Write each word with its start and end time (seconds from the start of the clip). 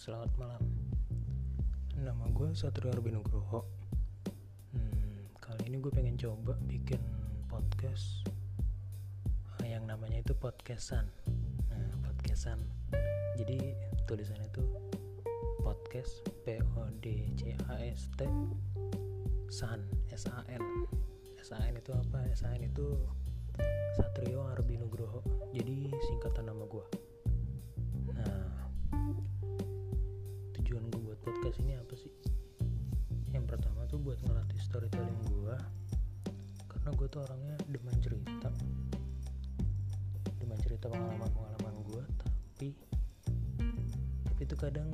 selamat 0.00 0.32
malam. 0.40 0.64
Nama 2.00 2.24
gue 2.32 2.56
Satrio 2.56 2.88
Arbi 2.88 3.12
Nugroho. 3.12 3.68
Hmm, 4.72 5.28
Kali 5.36 5.68
ini 5.68 5.76
gue 5.76 5.92
pengen 5.92 6.16
coba 6.16 6.56
bikin 6.64 6.96
podcast. 7.52 8.24
Yang 9.60 9.92
namanya 9.92 10.24
itu 10.24 10.32
podcastan. 10.32 11.04
Nah 11.68 11.92
podcastan. 12.00 12.64
Jadi 13.36 13.76
tulisannya 14.08 14.48
itu 14.48 14.64
podcast 15.60 16.24
P-O-D-C-A-S-T 16.48 18.20
San 19.52 19.84
S-A-N 20.08 20.64
S-A-N 21.44 21.76
itu 21.76 21.92
apa? 21.92 22.24
S-A-N 22.32 22.72
itu 22.72 23.04
Satrio 24.00 24.48
Arbi 24.48 24.80
Nugroho. 24.80 25.20
Jadi 25.52 25.92
singkatan 26.08 26.48
nama 26.48 26.64
gue 26.64 27.09
buat 34.00 34.16
ngelatih 34.24 34.60
storytelling 34.64 35.20
gue 35.28 35.56
karena 36.72 36.88
gue 36.96 37.06
tuh 37.12 37.20
orangnya 37.20 37.56
demen 37.68 37.92
cerita. 38.00 38.48
Demen 40.40 40.56
cerita 40.64 40.88
pengalaman-pengalaman 40.88 41.74
gue 41.84 42.02
tapi 42.16 42.68
tapi 44.24 44.40
itu 44.40 44.56
kadang 44.56 44.88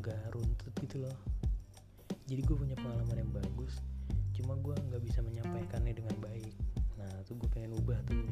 nggak 0.00 0.16
hmm, 0.16 0.32
runtut 0.32 0.72
gitu 0.80 1.04
loh. 1.04 1.16
Jadi 2.24 2.40
gue 2.40 2.56
punya 2.56 2.76
pengalaman 2.80 3.20
yang 3.20 3.32
bagus 3.36 3.76
cuma 4.32 4.56
gue 4.58 4.74
nggak 4.74 5.04
bisa 5.04 5.20
menyampaikannya 5.20 5.92
dengan 5.92 6.16
baik. 6.24 6.56
Nah 6.96 7.12
tuh 7.28 7.36
gue 7.36 7.48
pengen 7.52 7.76
ubah 7.76 8.00
tuh 8.08 8.24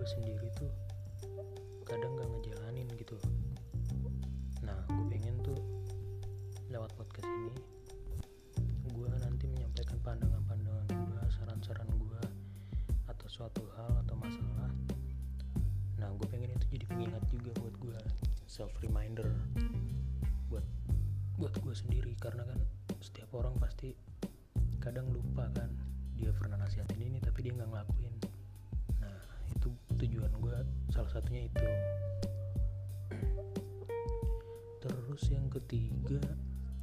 gue 0.00 0.08
sendiri 0.16 0.48
tuh 0.56 0.72
kadang 1.84 2.16
gak 2.16 2.24
ngejalanin 2.32 2.88
gitu. 2.96 3.20
Nah 4.64 4.80
gue 4.88 5.04
pengen 5.12 5.36
tuh 5.44 5.60
lewat 6.72 6.88
podcast 6.96 7.28
ini 7.28 7.52
gue 8.88 9.08
nanti 9.20 9.44
menyampaikan 9.44 10.00
pandangan-pandangan 10.00 10.88
gue 10.88 11.20
saran-saran 11.36 11.84
gue 12.00 12.22
atau 13.12 13.28
suatu 13.28 13.60
hal 13.76 13.92
atau 14.08 14.16
masalah. 14.16 14.72
Nah 16.00 16.08
gue 16.16 16.26
pengen 16.32 16.56
itu 16.56 16.80
jadi 16.80 16.88
pengingat 16.88 17.20
juga 17.28 17.52
buat 17.60 17.76
gue 17.76 18.00
self 18.48 18.72
reminder 18.80 19.28
buat 20.48 20.64
buat 21.36 21.52
gue 21.60 21.76
sendiri. 21.76 22.16
Karena 22.16 22.48
kan 22.48 22.56
setiap 23.04 23.36
orang 23.36 23.52
pasti 23.60 23.92
kadang 24.80 25.12
lupa 25.12 25.44
kan 25.52 25.68
dia 26.16 26.32
pernah 26.32 26.56
nasihatin 26.56 27.04
ini 27.04 27.20
tapi 27.20 27.44
dia 27.44 27.52
nggak 27.52 27.68
ngelakuin 27.68 28.19
itu 29.60 29.68
tujuan 30.00 30.32
gue 30.40 30.56
salah 30.88 31.12
satunya 31.12 31.52
itu. 31.52 31.68
Terus 34.80 35.22
yang 35.28 35.52
ketiga 35.52 36.16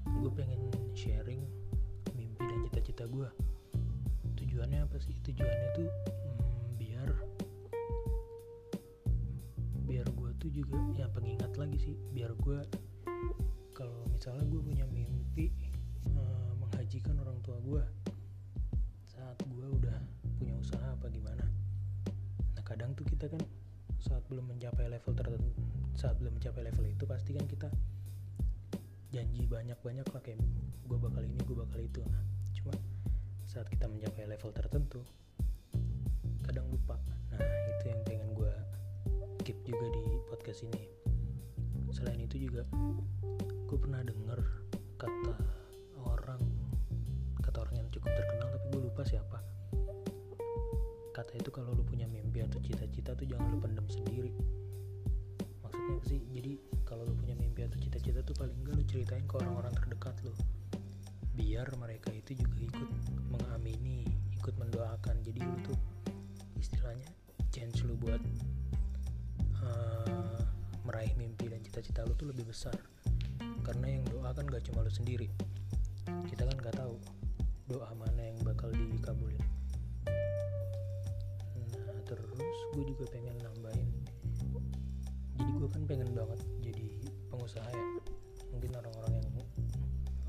gue 0.05 0.31
pengen 0.37 0.69
sharing 0.93 1.41
mimpi 2.13 2.45
dan 2.45 2.61
cita-cita 2.69 3.09
gue 3.09 3.25
tujuannya 4.37 4.85
apa 4.85 5.01
sih? 5.01 5.17
Tujuannya 5.25 5.67
tuh 5.73 5.89
hmm, 5.89 6.65
biar 6.77 7.09
biar 9.89 10.05
gue 10.13 10.29
tuh 10.37 10.53
juga 10.53 10.77
ya 10.93 11.09
pengingat 11.09 11.57
lagi 11.57 11.81
sih 11.81 11.95
biar 12.13 12.37
gue 12.37 12.61
kalau 13.73 14.05
misalnya 14.13 14.45
gue 14.45 14.61
punya 14.61 14.85
mimpi 14.85 15.16
tuh 22.97 23.05
kita 23.05 23.29
kan 23.29 23.41
saat 24.01 24.25
belum 24.25 24.49
mencapai 24.49 24.89
level 24.89 25.13
tertentu 25.13 25.53
saat 25.97 26.17
belum 26.21 26.37
mencapai 26.37 26.61
level 26.65 26.85
itu 26.85 27.05
pasti 27.09 27.33
kan 27.33 27.45
kita 27.45 27.69
janji 29.09 29.49
banyak-banyak 29.49 30.05
lah 30.05 30.21
kayak 30.21 30.37
gue 30.85 30.97
bakal 31.01 31.25
ini 31.25 31.41
gue 31.41 31.57
bakal 31.57 31.79
itu. 31.81 32.05
Nah 32.05 32.23
cuma 32.53 32.73
saat 33.49 33.65
kita 33.65 33.89
mencapai 33.89 34.29
level 34.29 34.53
tertentu 34.53 35.01
kadang 36.45 36.69
lupa. 36.69 37.01
Nah 37.33 37.41
itu 37.77 37.85
yang 37.89 38.01
pengen 38.05 38.29
gue 38.37 38.53
keep 39.41 39.57
juga 39.65 39.89
di 39.89 40.03
podcast 40.29 40.61
ini. 40.69 40.85
Selain 41.89 42.21
itu 42.21 42.37
juga 42.37 42.61
gue 43.41 43.77
pernah 43.81 44.05
denger 44.05 44.39
kata 45.01 45.33
orang 46.05 46.41
kata 47.41 47.57
orang 47.65 47.75
yang 47.81 47.89
cukup 47.89 48.13
terkenal 48.13 48.47
tapi 48.53 48.65
gue 48.69 48.81
lupa 48.85 49.01
siapa 49.01 49.39
kata 51.17 51.33
itu 51.33 51.49
kalau 51.49 51.73
lu 51.73 51.81
punya 51.81 52.05
mimpi 52.05 52.45
atau 52.45 52.61
cita-cita 52.61 53.17
tuh 53.17 53.25
jangan 53.25 53.49
lu 53.49 53.57
pendem 53.57 53.89
sendiri. 53.89 54.29
Maksudnya 55.65 55.97
apa 55.97 56.05
sih? 56.05 56.21
Jadi 56.29 56.61
kalau 56.85 57.09
lu 57.09 57.17
punya 57.17 57.33
mimpi 57.33 57.65
atau 57.65 57.73
cita-cita 57.81 58.21
tuh 58.21 58.37
paling 58.37 58.53
enggak 58.61 58.77
lu 58.77 58.83
ceritain 58.85 59.25
ke 59.25 59.33
orang-orang 59.41 59.73
terdekat 59.73 60.13
lu. 60.21 60.33
Biar 61.33 61.65
mereka 61.81 62.13
itu 62.13 62.37
juga 62.37 62.57
ikut 62.61 62.89
mengamini 63.33 64.05
ikut 64.37 64.53
mendoakan. 64.61 65.25
Jadi 65.25 65.41
lu 65.41 65.57
tuh 65.65 65.77
istilahnya 66.61 67.09
chance 67.49 67.81
lu 67.81 67.97
buat 67.97 68.21
uh, 69.65 70.37
meraih 70.85 71.17
mimpi 71.17 71.49
dan 71.49 71.65
cita-cita 71.65 72.05
lu 72.05 72.13
tuh 72.13 72.29
lebih 72.29 72.45
besar. 72.45 72.77
Karena 73.65 73.89
yang 73.89 74.05
doa 74.05 74.37
kan 74.37 74.45
gak 74.45 74.69
cuma 74.69 74.85
lu 74.85 74.93
sendiri. 74.93 75.33
Kita 76.29 76.45
kan 76.45 76.61
gak 76.61 76.77
tahu 76.77 76.93
doa 77.73 77.89
mana 77.97 78.21
yang 78.21 78.37
bakal 78.45 78.69
dikabulin 78.69 78.96
gue 82.77 82.93
juga 82.93 83.09
pengen 83.09 83.33
nambahin. 83.41 83.89
Jadi 85.33 85.51
gue 85.57 85.65
kan 85.65 85.81
pengen 85.89 86.13
banget 86.13 86.37
jadi 86.61 86.85
pengusaha 87.33 87.65
ya. 87.73 87.85
Mungkin 88.53 88.69
orang-orang 88.77 89.17
yang 89.17 89.33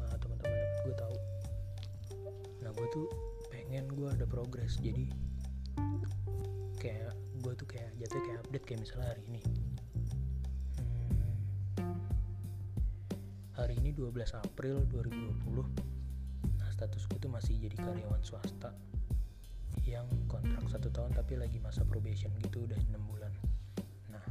uh, 0.00 0.16
teman-teman 0.16 0.56
dekat 0.56 0.80
gue 0.80 0.96
tahu. 0.96 1.16
Nah 2.64 2.72
gue 2.72 2.86
tuh 2.88 3.04
pengen 3.52 3.84
gue 3.92 4.08
ada 4.08 4.24
progres. 4.24 4.80
Jadi 4.80 5.12
kayak 6.80 7.12
gue 7.44 7.52
tuh 7.52 7.68
kayak 7.68 7.92
jatuh 8.00 8.20
kayak 8.24 8.40
update 8.48 8.64
kayak 8.64 8.80
misalnya 8.80 9.08
hari 9.12 9.22
ini. 9.28 9.40
Hari 13.60 13.74
ini 13.76 13.92
12 13.92 14.16
April 14.40 14.88
2020 14.88 15.84
nah 16.62 16.70
statusku 16.70 17.18
tuh 17.18 17.26
masih 17.26 17.58
jadi 17.58 17.74
karyawan 17.74 18.22
swasta 18.22 18.70
yang 19.88 20.04
kontrak 20.28 20.60
satu 20.68 20.92
tahun 20.92 21.16
tapi 21.16 21.40
lagi 21.40 21.56
masa 21.64 21.80
probation 21.88 22.28
gitu 22.44 22.68
udah 22.68 22.76
6 22.76 23.00
bulan. 23.08 23.32
Nah 24.12 24.24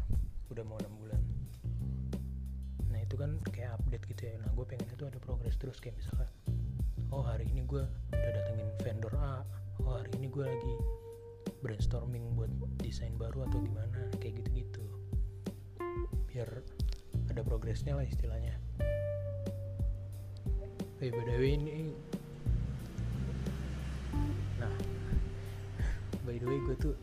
udah 0.53 0.63
mau 0.63 0.77
6 0.77 1.01
bulan. 1.01 1.21
Nah 2.93 2.99
itu 3.01 3.17
kan 3.17 3.41
kayak 3.49 3.81
update 3.81 4.05
gitu 4.13 4.21
ya. 4.29 4.35
Nah 4.37 4.53
gue 4.53 4.65
pengen 4.69 4.85
itu 4.85 5.05
ada 5.09 5.17
progres 5.17 5.57
terus 5.57 5.81
kayak 5.81 5.97
misalnya 5.97 6.29
oh 7.09 7.23
hari 7.25 7.49
ini 7.49 7.65
gue 7.65 7.81
udah 8.13 8.31
datengin 8.35 8.69
vendor 8.83 9.15
A 9.17 9.41
oh 9.81 9.97
hari 9.97 10.11
ini 10.19 10.27
gue 10.29 10.45
lagi 10.45 10.73
brainstorming 11.63 12.37
buat 12.37 12.51
desain 12.83 13.15
baru 13.17 13.49
atau 13.49 13.57
gimana 13.63 14.13
kayak 14.21 14.45
gitu-gitu. 14.45 14.85
Biar 16.29 16.49
ada 17.33 17.41
progresnya 17.41 17.97
lah 17.97 18.05
istilahnya. 18.05 18.53
Wih, 20.97 21.13
by 21.13 21.23
the 21.29 21.35
way 21.37 21.53
ini 21.57 21.93
By 26.37 26.45
the 26.45 26.53
way 26.53 26.61
gue 26.69 26.77
tuh 26.77 26.93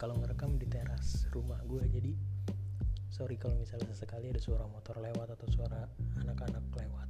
Kalau 0.00 0.16
ngerekam 0.16 0.56
di 0.56 0.64
teras 0.64 1.28
rumah 1.28 1.60
gue 1.68 1.84
Jadi 1.92 2.16
Sorry 3.12 3.36
kalau 3.36 3.52
misalnya 3.60 3.92
sesekali 3.92 4.32
ada 4.32 4.40
suara 4.40 4.64
motor 4.64 4.96
lewat 4.96 5.36
Atau 5.36 5.44
suara 5.52 5.84
anak-anak 6.16 6.64
lewat. 6.80 7.04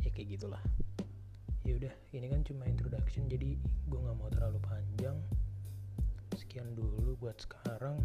Ya 0.00 0.08
kayak 0.16 0.40
gitulah. 0.40 0.64
Ya 1.60 1.76
udah 1.76 1.92
ini 2.16 2.32
kan 2.32 2.40
cuma 2.40 2.64
introduction 2.64 3.28
Jadi 3.28 3.60
gue 3.60 4.00
gak 4.00 4.16
mau 4.16 4.32
terlalu 4.32 4.56
panjang. 4.64 5.20
Sekian 6.32 6.72
dulu 6.72 7.20
buat 7.20 7.36
sekarang. 7.36 8.00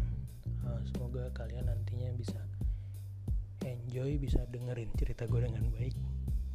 Uh, 0.68 0.84
Semoga 0.92 1.32
kalian 1.32 1.72
nantinya 1.72 2.12
bisa 2.12 2.36
Enjoy 3.64 4.20
Bisa 4.20 4.44
dengerin 4.52 4.92
cerita 5.00 5.24
gue 5.24 5.40
dengan 5.40 5.72
baik. 5.72 5.96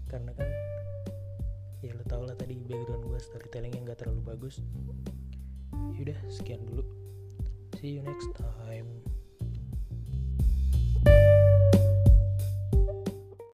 Karena 0.06 0.30
kan 0.38 0.46
ya 1.82 1.98
lo 1.98 2.06
tau 2.06 2.22
lah 2.22 2.38
tadi 2.38 2.54
background 2.54 3.02
gue 3.02 3.18
storytelling 3.18 3.74
yang 3.74 3.90
gak 3.90 4.06
terlalu 4.06 4.22
bagus 4.22 4.62
yaudah 5.96 6.20
sekian 6.30 6.62
dulu. 6.68 6.84
See 7.78 7.98
you 7.98 8.02
next 8.06 8.32
time 8.38 8.88